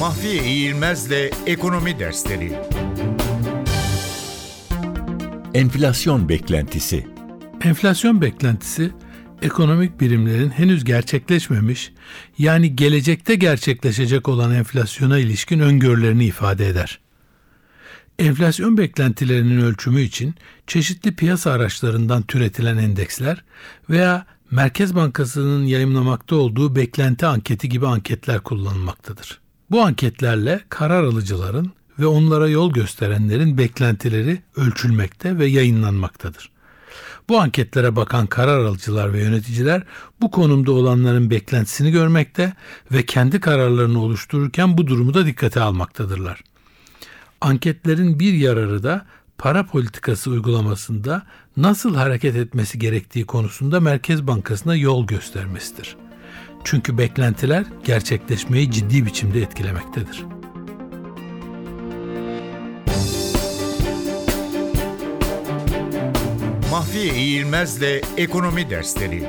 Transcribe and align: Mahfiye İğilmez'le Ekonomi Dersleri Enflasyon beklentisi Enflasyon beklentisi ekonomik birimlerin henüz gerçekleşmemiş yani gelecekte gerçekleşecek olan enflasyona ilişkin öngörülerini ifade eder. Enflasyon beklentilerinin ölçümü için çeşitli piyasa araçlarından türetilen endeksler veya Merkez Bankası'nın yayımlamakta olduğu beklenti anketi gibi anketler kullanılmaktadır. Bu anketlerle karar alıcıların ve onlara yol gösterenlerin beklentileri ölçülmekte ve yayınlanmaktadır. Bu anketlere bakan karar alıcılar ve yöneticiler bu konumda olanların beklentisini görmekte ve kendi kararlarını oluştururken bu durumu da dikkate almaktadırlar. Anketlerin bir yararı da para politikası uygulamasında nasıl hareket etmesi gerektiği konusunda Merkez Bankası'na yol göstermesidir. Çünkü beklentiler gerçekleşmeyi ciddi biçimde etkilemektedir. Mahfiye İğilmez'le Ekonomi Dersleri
Mahfiye 0.00 0.44
İğilmez'le 0.44 1.30
Ekonomi 1.46 1.98
Dersleri 1.98 2.52
Enflasyon 5.54 6.28
beklentisi 6.28 7.06
Enflasyon 7.64 8.20
beklentisi 8.20 8.90
ekonomik 9.42 10.00
birimlerin 10.00 10.50
henüz 10.50 10.84
gerçekleşmemiş 10.84 11.92
yani 12.38 12.76
gelecekte 12.76 13.34
gerçekleşecek 13.34 14.28
olan 14.28 14.54
enflasyona 14.54 15.18
ilişkin 15.18 15.60
öngörülerini 15.60 16.24
ifade 16.24 16.68
eder. 16.68 17.00
Enflasyon 18.18 18.78
beklentilerinin 18.78 19.60
ölçümü 19.60 20.00
için 20.00 20.34
çeşitli 20.66 21.16
piyasa 21.16 21.52
araçlarından 21.52 22.22
türetilen 22.22 22.76
endeksler 22.76 23.44
veya 23.90 24.26
Merkez 24.50 24.94
Bankası'nın 24.94 25.64
yayımlamakta 25.64 26.36
olduğu 26.36 26.76
beklenti 26.76 27.26
anketi 27.26 27.68
gibi 27.68 27.86
anketler 27.86 28.40
kullanılmaktadır. 28.40 29.40
Bu 29.70 29.82
anketlerle 29.82 30.60
karar 30.68 31.04
alıcıların 31.04 31.72
ve 31.98 32.06
onlara 32.06 32.48
yol 32.48 32.72
gösterenlerin 32.72 33.58
beklentileri 33.58 34.42
ölçülmekte 34.56 35.38
ve 35.38 35.46
yayınlanmaktadır. 35.46 36.50
Bu 37.28 37.40
anketlere 37.40 37.96
bakan 37.96 38.26
karar 38.26 38.64
alıcılar 38.64 39.12
ve 39.12 39.20
yöneticiler 39.20 39.82
bu 40.20 40.30
konumda 40.30 40.72
olanların 40.72 41.30
beklentisini 41.30 41.90
görmekte 41.90 42.52
ve 42.92 43.06
kendi 43.06 43.40
kararlarını 43.40 44.02
oluştururken 44.02 44.78
bu 44.78 44.86
durumu 44.86 45.14
da 45.14 45.26
dikkate 45.26 45.60
almaktadırlar. 45.60 46.42
Anketlerin 47.40 48.20
bir 48.20 48.32
yararı 48.32 48.82
da 48.82 49.06
para 49.38 49.66
politikası 49.66 50.30
uygulamasında 50.30 51.22
nasıl 51.56 51.94
hareket 51.94 52.36
etmesi 52.36 52.78
gerektiği 52.78 53.26
konusunda 53.26 53.80
Merkez 53.80 54.26
Bankası'na 54.26 54.76
yol 54.76 55.06
göstermesidir. 55.06 55.96
Çünkü 56.64 56.98
beklentiler 56.98 57.64
gerçekleşmeyi 57.84 58.70
ciddi 58.70 59.06
biçimde 59.06 59.40
etkilemektedir. 59.40 60.24
Mahfiye 66.70 67.14
İğilmez'le 67.14 68.02
Ekonomi 68.16 68.70
Dersleri 68.70 69.24